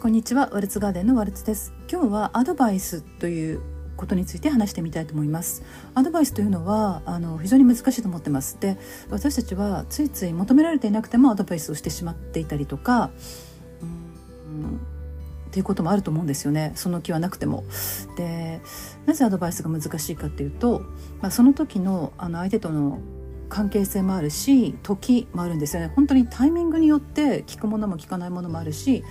[0.00, 0.48] こんにちは。
[0.50, 1.74] ワルツガーデンのワルツです。
[1.86, 3.60] 今日はアドバイスという
[3.98, 5.62] ことについて話してみたいと思います。
[5.94, 8.58] アドバイスというのはあの非常に難しいと思ってます。
[8.58, 8.78] で
[9.10, 13.10] 私たちはついつい求められていなくてもアドバイスをしてしまっていたりとか
[13.82, 14.80] うん
[15.48, 16.72] っていうこともあると思うんですよね。
[16.76, 17.64] その気はなくても。
[18.16, 18.62] で
[19.04, 20.80] なぜアドバイスが難しいかっていうと、
[21.20, 23.00] まあ、その時のあの相手との
[23.50, 25.92] 関係性もあるし時もあるんですよね。
[25.94, 29.04] 本当にタイミングによって聞くものも聞かないものもあるし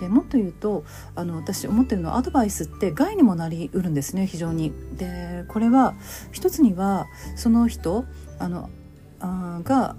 [0.00, 4.72] でもっと言うとあの私思ってるのはアドバイスって害にもなりうるんですね非常に。
[4.96, 5.94] でこれは
[6.32, 8.04] 一つにはその人
[8.40, 8.70] あの
[9.20, 9.94] あが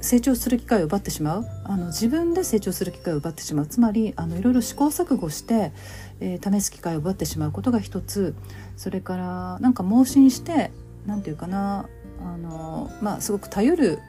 [0.00, 1.46] 成長する機会を奪ってしまう。
[1.64, 3.66] あの自分で成長する機会を奪ってしまう。
[3.66, 5.72] つまりあのいろいろ試行錯誤して、
[6.20, 8.34] えー、試す機会を奪ってしまうことが一つ。
[8.76, 10.72] それからなんか盲信して
[11.06, 11.88] 何て言うかな
[12.20, 14.00] あのまあすごく頼る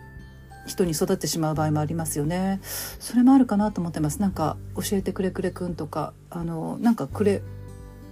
[0.67, 2.59] 人に育ってしまう場合もありますよね。
[2.63, 4.19] それもあるかなと思ってます。
[4.21, 7.41] なんか教えてくれくれくんとかあのなんかくれ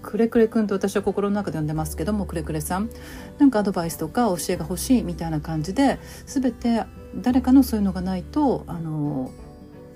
[0.02, 2.90] くれくれくんと私は心の中で呼んでますけどもくれくれさん。
[3.38, 6.84] なんかアドバイスとか教えが欲しいみたいな感じで全て
[7.16, 9.32] 誰かのそういうのがないとあの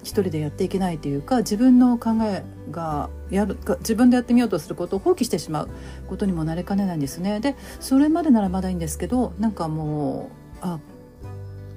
[0.03, 5.69] 一人でやっていけないというか自分の考えがやる自分でやってみようとすることを放棄してしまう
[6.07, 7.39] ことにもなりかねないんですね。
[7.39, 10.79] でそれまでならまだいいんですけどなんかもうあ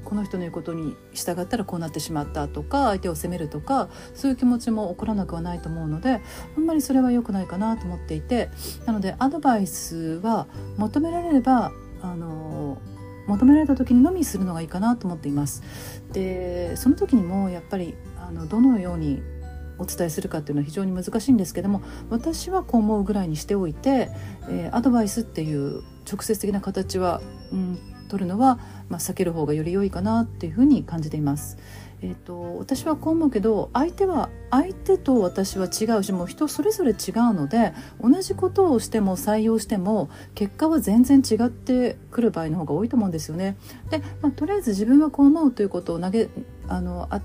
[0.05, 6.21] この人の言うことに従ったらこうなってしまったとか相手を責めるとかそういう気持ちも起こらなくはないと思うので
[6.57, 8.49] あんまりそれは良くないかなと思っていて
[8.87, 12.46] なのでアドバイスは求められればあの
[13.27, 15.63] 求められた時にのみするのがいいかなと思っています。
[16.13, 19.23] でその時にもやっぱりあのどのように
[19.79, 24.11] お伝えするかっていうのは非常に難しいんですけども私はこう思うぐらいにしておいて、
[24.49, 27.21] えー、アドバイスっていう直接的な形は、
[27.53, 31.59] うん、取るのは、まあ、避ける方がより良いかなっていうふうに感じています。
[32.03, 36.97] えーと、私はこう思うけど相手は相手と私は違うしもう人それぞれ違う
[37.35, 43.57] ので同じことをしても採用しても結果は全然違ってくる場合の方が多いと思うんですよね。
[43.91, 46.29] で、まあ、とりあえず自分はこう思うということを投げ
[46.69, 47.21] あのあ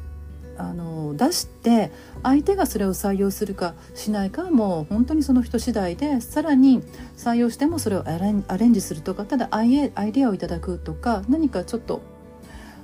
[0.58, 1.92] あの出して
[2.24, 6.84] 相手がそれを採用するかしないかはもう本当にその人次第でさらに
[7.18, 12.02] 採用してもそれをアレンジするとかただアイアイデアをいただくとか何かちょっと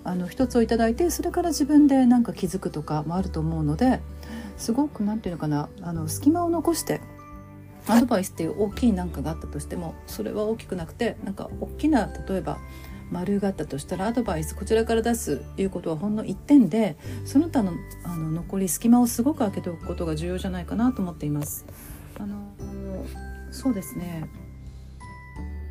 [0.08, 4.00] あの一つを頂いてそれから自分で何か気づくとかもあると思うので
[4.56, 7.02] すごく何て言うのかなあの隙間を残して
[7.90, 12.58] アドバイスっていう大きい何かがあったとしてもそれは大きくなくてなんか大きな例えば
[13.12, 16.96] 丸があったとしたらアドバイスこちらから出すいうことはほんの1点で
[17.26, 17.74] その他の
[18.06, 21.66] あの残り隙間をすごく空けておくことが重要じゃないかなと思っています。
[22.18, 22.54] あの
[23.52, 24.30] そうですね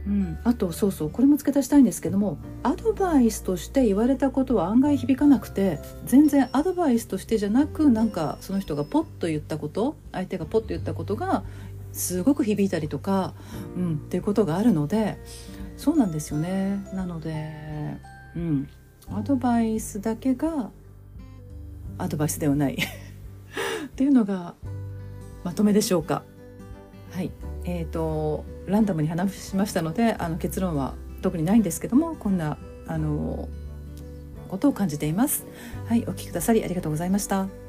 [0.06, 11.42] うん、あとそうそうこれも付け足したいんですけどもアドバイスとして言われたことは案外響かなくて全然アドバイスとしてじゃなくなんかその人がポッと言ったこと相手がポッと言ったことが
[11.92, 13.34] すごく響いたりとか、
[13.76, 15.18] うん、っていうことがあるので
[15.76, 16.86] そうなんですよね。
[16.94, 17.98] なので
[18.36, 18.68] うん。
[19.08, 20.70] アドバイスだけが
[21.98, 22.76] アドバイスではない。
[23.86, 24.54] っていうのが
[25.44, 26.22] まとめでしょうか。
[27.10, 27.30] はい。
[27.64, 33.48] えーと、ランダムに話しましたのであの結論は特にないんですけどもこんなあの
[34.48, 35.46] ことを感じています。
[35.86, 37.65] はいお聞きくださりありがとうございました。